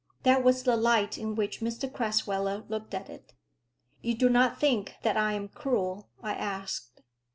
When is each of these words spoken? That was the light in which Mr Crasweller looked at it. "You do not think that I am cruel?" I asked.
That 0.23 0.43
was 0.43 0.63
the 0.63 0.75
light 0.75 1.15
in 1.19 1.35
which 1.35 1.59
Mr 1.59 1.87
Crasweller 1.87 2.67
looked 2.67 2.95
at 2.95 3.07
it. 3.07 3.35
"You 4.01 4.15
do 4.15 4.29
not 4.29 4.59
think 4.59 4.95
that 5.03 5.15
I 5.15 5.33
am 5.33 5.47
cruel?" 5.47 6.09
I 6.23 6.33
asked. 6.33 7.03